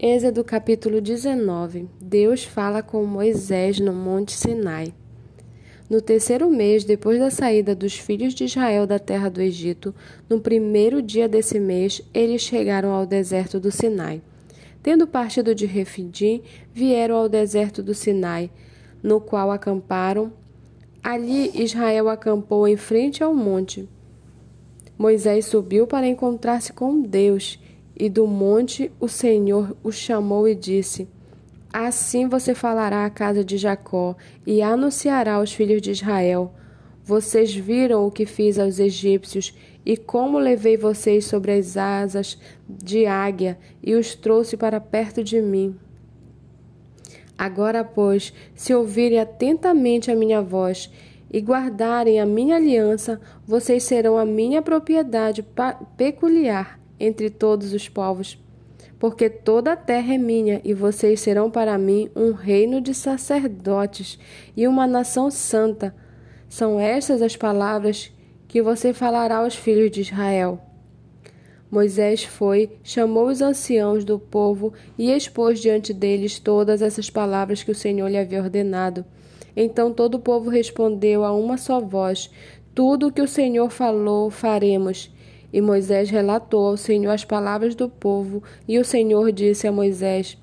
Êxodo 0.00 0.44
capítulo 0.44 1.00
19 1.00 1.88
Deus 2.00 2.44
fala 2.44 2.84
com 2.84 3.04
Moisés 3.04 3.80
no 3.80 3.92
Monte 3.92 4.30
Sinai. 4.30 4.94
No 5.90 6.00
terceiro 6.00 6.48
mês, 6.48 6.84
depois 6.84 7.18
da 7.18 7.32
saída 7.32 7.74
dos 7.74 7.98
filhos 7.98 8.32
de 8.32 8.44
Israel 8.44 8.86
da 8.86 9.00
terra 9.00 9.28
do 9.28 9.42
Egito, 9.42 9.92
no 10.30 10.40
primeiro 10.40 11.02
dia 11.02 11.28
desse 11.28 11.58
mês, 11.58 12.00
eles 12.14 12.42
chegaram 12.42 12.90
ao 12.90 13.04
deserto 13.04 13.58
do 13.58 13.72
Sinai. 13.72 14.22
Tendo 14.84 15.04
partido 15.04 15.52
de 15.52 15.66
Refidim, 15.66 16.42
vieram 16.72 17.16
ao 17.16 17.28
deserto 17.28 17.82
do 17.82 17.92
Sinai, 17.92 18.52
no 19.02 19.20
qual 19.20 19.50
acamparam. 19.50 20.32
Ali 21.02 21.50
Israel 21.60 22.08
acampou 22.08 22.68
em 22.68 22.76
frente 22.76 23.24
ao 23.24 23.34
monte. 23.34 23.88
Moisés 24.96 25.46
subiu 25.46 25.88
para 25.88 26.06
encontrar-se 26.06 26.72
com 26.72 27.02
Deus 27.02 27.58
e 27.98 28.08
do 28.08 28.26
monte 28.26 28.92
o 29.00 29.08
Senhor 29.08 29.76
o 29.82 29.90
chamou 29.90 30.46
e 30.48 30.54
disse: 30.54 31.08
Assim 31.72 32.28
você 32.28 32.54
falará 32.54 33.04
à 33.04 33.10
casa 33.10 33.44
de 33.44 33.58
Jacó 33.58 34.16
e 34.46 34.62
anunciará 34.62 35.34
aos 35.34 35.52
filhos 35.52 35.82
de 35.82 35.90
Israel: 35.90 36.54
Vocês 37.04 37.54
viram 37.54 38.06
o 38.06 38.10
que 38.10 38.24
fiz 38.24 38.58
aos 38.58 38.78
egípcios 38.78 39.52
e 39.84 39.96
como 39.96 40.38
levei 40.38 40.76
vocês 40.76 41.24
sobre 41.24 41.52
as 41.52 41.76
asas 41.76 42.38
de 42.68 43.04
águia 43.06 43.58
e 43.82 43.94
os 43.94 44.14
trouxe 44.14 44.56
para 44.56 44.80
perto 44.80 45.24
de 45.24 45.42
mim. 45.42 45.74
Agora, 47.36 47.84
pois, 47.84 48.32
se 48.54 48.74
ouvirem 48.74 49.18
atentamente 49.18 50.10
a 50.10 50.16
minha 50.16 50.42
voz 50.42 50.90
e 51.32 51.40
guardarem 51.40 52.20
a 52.20 52.26
minha 52.26 52.56
aliança, 52.56 53.20
vocês 53.46 53.84
serão 53.84 54.18
a 54.18 54.24
minha 54.24 54.60
propriedade 54.60 55.46
peculiar 55.96 56.78
entre 56.98 57.30
todos 57.30 57.72
os 57.72 57.88
povos. 57.88 58.38
Porque 58.98 59.30
toda 59.30 59.72
a 59.72 59.76
terra 59.76 60.14
é 60.14 60.18
minha, 60.18 60.60
e 60.64 60.74
vocês 60.74 61.20
serão 61.20 61.50
para 61.50 61.78
mim 61.78 62.10
um 62.16 62.32
reino 62.32 62.80
de 62.80 62.94
sacerdotes 62.94 64.18
e 64.56 64.66
uma 64.66 64.86
nação 64.86 65.30
santa. 65.30 65.94
São 66.48 66.80
estas 66.80 67.22
as 67.22 67.36
palavras 67.36 68.10
que 68.48 68.62
você 68.62 68.92
falará 68.92 69.38
aos 69.38 69.54
filhos 69.54 69.90
de 69.90 70.00
Israel. 70.00 70.60
Moisés 71.70 72.24
foi, 72.24 72.70
chamou 72.82 73.28
os 73.28 73.42
anciãos 73.42 74.02
do 74.02 74.18
povo 74.18 74.72
e 74.96 75.12
expôs 75.12 75.60
diante 75.60 75.92
deles 75.92 76.38
todas 76.38 76.80
essas 76.80 77.10
palavras 77.10 77.62
que 77.62 77.70
o 77.70 77.74
Senhor 77.74 78.08
lhe 78.08 78.16
havia 78.16 78.42
ordenado. 78.42 79.04
Então 79.54 79.92
todo 79.92 80.14
o 80.14 80.20
povo 80.20 80.48
respondeu 80.48 81.24
a 81.24 81.32
uma 81.32 81.58
só 81.58 81.78
voz: 81.78 82.30
Tudo 82.74 83.08
o 83.08 83.12
que 83.12 83.20
o 83.20 83.28
Senhor 83.28 83.68
falou, 83.68 84.30
faremos. 84.30 85.10
E 85.52 85.60
Moisés 85.60 86.10
relatou 86.10 86.66
ao 86.66 86.76
Senhor 86.76 87.10
as 87.10 87.24
palavras 87.24 87.74
do 87.74 87.88
povo, 87.88 88.42
e 88.66 88.78
o 88.78 88.84
Senhor 88.84 89.32
disse 89.32 89.66
a 89.66 89.72
Moisés: 89.72 90.36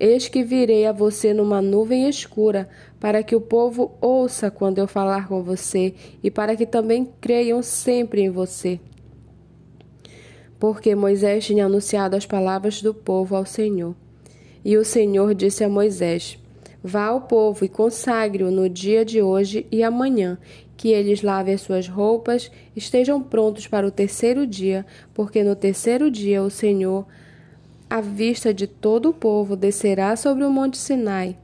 Eis 0.00 0.28
que 0.28 0.42
virei 0.42 0.86
a 0.86 0.92
você 0.92 1.34
numa 1.34 1.60
nuvem 1.60 2.08
escura, 2.08 2.68
para 3.00 3.22
que 3.22 3.34
o 3.34 3.40
povo 3.40 3.92
ouça 4.00 4.50
quando 4.50 4.78
eu 4.78 4.86
falar 4.86 5.28
com 5.28 5.42
você, 5.42 5.94
e 6.22 6.30
para 6.30 6.56
que 6.56 6.64
também 6.64 7.08
creiam 7.20 7.62
sempre 7.62 8.22
em 8.22 8.30
você. 8.30 8.80
Porque 10.58 10.94
Moisés 10.94 11.44
tinha 11.44 11.66
anunciado 11.66 12.16
as 12.16 12.26
palavras 12.26 12.80
do 12.80 12.94
povo 12.94 13.36
ao 13.36 13.44
Senhor. 13.44 13.94
E 14.64 14.76
o 14.76 14.84
Senhor 14.84 15.34
disse 15.34 15.62
a 15.62 15.68
Moisés: 15.68 16.38
Vá 16.82 17.06
ao 17.06 17.22
povo 17.22 17.64
e 17.64 17.68
consagre-o 17.68 18.50
no 18.50 18.68
dia 18.68 19.04
de 19.04 19.20
hoje 19.20 19.66
e 19.70 19.82
amanhã, 19.82 20.38
que 20.76 20.88
eles 20.88 21.22
lavem 21.22 21.54
as 21.54 21.60
suas 21.60 21.88
roupas, 21.88 22.52
estejam 22.76 23.20
prontos 23.20 23.66
para 23.66 23.86
o 23.86 23.90
terceiro 23.90 24.46
dia, 24.46 24.86
porque 25.12 25.42
no 25.42 25.56
terceiro 25.56 26.08
dia 26.08 26.40
o 26.40 26.50
Senhor, 26.50 27.04
à 27.90 28.00
vista 28.00 28.54
de 28.54 28.68
todo 28.68 29.08
o 29.08 29.14
povo, 29.14 29.56
descerá 29.56 30.14
sobre 30.14 30.44
o 30.44 30.50
monte 30.50 30.78
Sinai. 30.78 31.36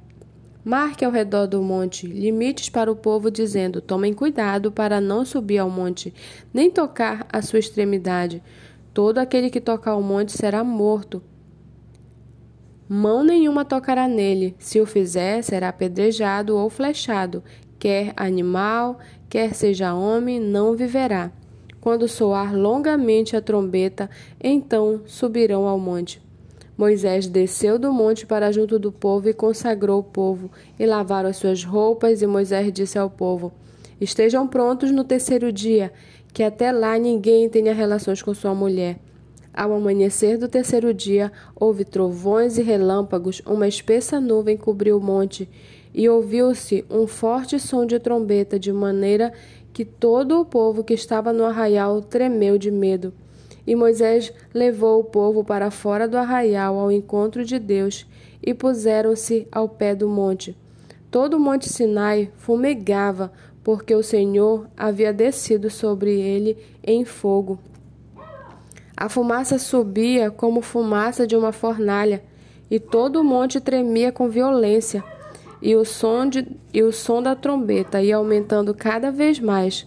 Marque 0.64 1.04
ao 1.04 1.10
redor 1.10 1.46
do 1.46 1.60
monte 1.60 2.06
limites 2.06 2.70
para 2.70 2.91
o 2.91 2.96
povo, 2.96 3.30
dizendo: 3.30 3.82
Tomem 3.82 4.14
cuidado 4.14 4.72
para 4.72 5.00
não 5.00 5.25
subir 5.25 5.59
ao 5.59 5.69
monte, 5.69 6.14
nem 6.54 6.70
tocar 6.70 7.26
a 7.30 7.42
sua 7.42 7.59
extremidade. 7.59 8.42
Todo 8.94 9.19
aquele 9.19 9.50
que 9.50 9.60
tocar 9.60 9.91
ao 9.91 10.03
monte 10.03 10.32
será 10.32 10.64
morto. 10.64 11.22
Mão 12.89 13.25
nenhuma 13.25 13.65
tocará 13.65 14.06
nele. 14.06 14.55
Se 14.59 14.81
o 14.81 14.87
fizer, 14.87 15.43
será 15.43 15.71
apedrejado 15.71 16.56
ou 16.56 16.69
flechado. 16.69 17.43
Quer 17.78 18.12
animal, 18.17 18.99
quer 19.28 19.55
seja 19.55 19.95
homem, 19.95 20.39
não 20.39 20.75
viverá. 20.75 21.33
Quando 21.81 22.09
soar 22.09 22.55
longamente 22.55 23.37
a 23.37 23.43
trombeta, 23.43 24.09
então 24.43 25.03
subirão 25.06 25.67
ao 25.67 25.78
monte. 25.78 26.22
Moisés 26.77 27.27
desceu 27.27 27.78
do 27.78 27.93
monte 27.93 28.27
para 28.27 28.50
junto 28.50 28.78
do 28.78 28.91
povo 28.91 29.28
e 29.28 29.34
consagrou 29.34 30.01
o 30.01 30.03
povo, 30.03 30.51
e 30.78 30.84
lavaram 30.84 31.28
as 31.28 31.37
suas 31.37 31.62
roupas, 31.62 32.21
e 32.21 32.27
Moisés 32.27 32.72
disse 32.72 32.99
ao 32.99 33.09
povo: 33.09 33.53
Estejam 34.01 34.47
prontos 34.49 34.91
no 34.91 35.05
terceiro 35.05 35.53
dia, 35.53 35.93
que 36.33 36.43
até 36.43 36.72
lá 36.72 36.99
ninguém 36.99 37.49
tenha 37.49 37.72
relações 37.72 38.21
com 38.22 38.34
sua 38.34 38.55
mulher. 38.55 38.99
Ao 39.56 39.72
amanhecer 39.72 40.37
do 40.37 40.48
terceiro 40.48 40.92
dia, 40.92 41.31
houve 41.54 41.84
trovões 41.84 42.59
e 42.59 42.62
relâmpagos, 42.62 43.41
uma 43.47 43.69
espessa 43.69 44.20
nuvem 44.20 44.56
cobriu 44.56 44.98
o 44.98 45.00
monte, 45.00 45.48
e 45.94 46.09
ouviu-se 46.09 46.84
um 46.91 47.06
forte 47.06 47.60
som 47.60 47.87
de 47.87 48.00
trombeta, 48.00 48.59
de 48.59 48.72
maneira 48.72 49.32
que 49.72 49.84
todo 49.84 50.41
o 50.41 50.44
povo 50.44 50.82
que 50.82 50.92
estava 50.92 51.32
no 51.32 51.44
arraial 51.44 52.03
tremeu 52.03 52.59
de 52.59 52.69
medo. 52.69 53.12
E 53.65 53.76
Moisés 53.76 54.32
levou 54.53 54.98
o 54.98 55.04
povo 55.04 55.44
para 55.44 55.71
fora 55.71 56.09
do 56.09 56.19
arraial 56.19 56.76
ao 56.76 56.91
encontro 56.91 57.44
de 57.44 57.56
Deus, 57.60 58.04
e 58.42 58.53
puseram-se 58.53 59.47
ao 59.53 59.69
pé 59.69 59.94
do 59.94 60.09
monte. 60.09 60.56
Todo 61.12 61.34
o 61.34 61.41
monte 61.41 61.69
Sinai 61.69 62.28
fumegava, 62.34 63.31
porque 63.62 63.94
o 63.94 64.03
Senhor 64.03 64.66
havia 64.76 65.12
descido 65.12 65.71
sobre 65.71 66.21
ele 66.21 66.59
em 66.82 67.04
fogo. 67.04 67.56
A 68.97 69.09
fumaça 69.09 69.59
subia 69.59 70.31
como 70.31 70.60
fumaça 70.60 71.27
de 71.27 71.37
uma 71.37 71.53
fornalha, 71.53 72.22
e 72.71 72.78
todo 72.78 73.21
o 73.21 73.25
monte 73.25 73.60
tremia 73.60 74.10
com 74.10 74.28
violência 74.28 75.05
e 75.65 75.75
o 75.75 75.82
som, 75.82 76.28
de, 76.28 76.47
e 76.75 76.82
o 76.82 76.93
som 76.93 77.22
da 77.22 77.34
trombeta 77.34 78.03
ia 78.03 78.16
aumentando 78.16 78.75
cada 78.75 79.10
vez 79.10 79.41
mais. 79.41 79.87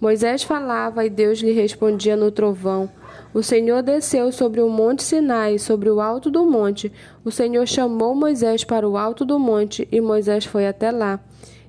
Moisés 0.00 0.44
falava 0.44 1.04
e 1.04 1.10
Deus 1.10 1.40
lhe 1.40 1.50
respondia 1.50 2.16
no 2.16 2.30
trovão. 2.30 2.88
O 3.34 3.42
Senhor 3.42 3.82
desceu 3.82 4.30
sobre 4.30 4.60
o 4.60 4.68
monte 4.68 5.02
Sinai, 5.02 5.58
sobre 5.58 5.90
o 5.90 6.00
alto 6.00 6.30
do 6.30 6.46
monte. 6.46 6.92
O 7.24 7.32
Senhor 7.32 7.66
chamou 7.66 8.14
Moisés 8.14 8.62
para 8.62 8.88
o 8.88 8.96
alto 8.96 9.24
do 9.24 9.40
monte 9.40 9.88
e 9.90 10.00
Moisés 10.00 10.44
foi 10.44 10.68
até 10.68 10.92
lá. 10.92 11.18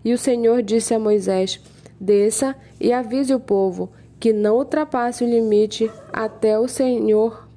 E 0.05 0.13
o 0.13 0.17
Senhor 0.17 0.61
disse 0.61 0.93
a 0.93 0.99
Moisés: 0.99 1.59
Desça 1.99 2.55
e 2.79 2.93
avise 2.93 3.33
o 3.33 3.39
povo 3.39 3.89
que 4.19 4.33
não 4.33 4.57
ultrapasse 4.57 5.23
o 5.23 5.27
limite 5.27 5.89
até 6.11 6.59
o 6.59 6.67
Senhor 6.67 7.47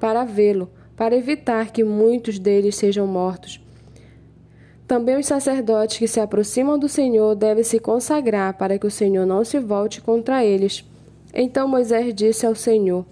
para 0.00 0.24
vê-lo, 0.24 0.70
para 0.96 1.16
evitar 1.16 1.70
que 1.70 1.84
muitos 1.84 2.38
deles 2.38 2.76
sejam 2.76 3.06
mortos. 3.06 3.60
Também 4.86 5.18
os 5.18 5.26
sacerdotes 5.26 5.98
que 5.98 6.08
se 6.08 6.18
aproximam 6.18 6.78
do 6.78 6.88
Senhor 6.88 7.34
devem 7.34 7.62
se 7.62 7.78
consagrar 7.78 8.56
para 8.56 8.78
que 8.78 8.86
o 8.86 8.90
Senhor 8.90 9.26
não 9.26 9.44
se 9.44 9.58
volte 9.58 10.00
contra 10.00 10.42
eles. 10.42 10.82
Então 11.34 11.68
Moisés 11.68 12.14
disse 12.14 12.46
ao 12.46 12.54
Senhor: 12.54 13.04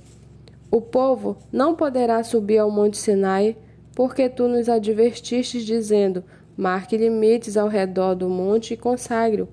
O 0.70 0.80
povo 0.80 1.36
não 1.52 1.74
poderá 1.74 2.24
subir 2.24 2.56
ao 2.56 2.70
monte 2.70 2.96
Sinai, 2.96 3.54
porque 3.94 4.26
tu 4.26 4.48
nos 4.48 4.70
advertistes, 4.70 5.66
dizendo: 5.66 6.24
Marque 6.56 6.96
limites 6.96 7.58
ao 7.58 7.68
redor 7.68 8.14
do 8.14 8.30
monte 8.30 8.72
e 8.72 8.76
consagre-o. 8.78 9.46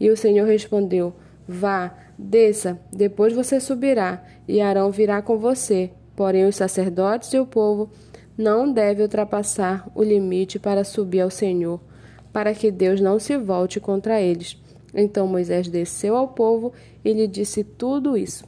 E 0.00 0.10
o 0.10 0.16
Senhor 0.16 0.48
respondeu: 0.48 1.12
Vá, 1.46 1.94
desça, 2.22 2.78
depois 2.92 3.32
você 3.32 3.60
subirá, 3.60 4.24
e 4.46 4.60
Arão 4.60 4.90
virá 4.90 5.20
com 5.20 5.38
você. 5.38 5.90
Porém, 6.14 6.46
os 6.46 6.56
sacerdotes 6.56 7.32
e 7.32 7.38
o 7.38 7.46
povo 7.46 7.90
não 8.36 8.72
deve 8.72 9.02
ultrapassar 9.02 9.90
o 9.94 10.02
limite 10.02 10.58
para 10.58 10.84
subir 10.84 11.20
ao 11.20 11.30
Senhor, 11.30 11.80
para 12.32 12.54
que 12.54 12.70
Deus 12.70 13.00
não 13.00 13.18
se 13.18 13.36
volte 13.36 13.80
contra 13.80 14.20
eles. 14.20 14.56
Então 14.94 15.26
Moisés 15.26 15.68
desceu 15.68 16.16
ao 16.16 16.28
povo 16.28 16.72
e 17.04 17.12
lhe 17.12 17.26
disse 17.26 17.64
tudo 17.64 18.16
isso. 18.16 18.44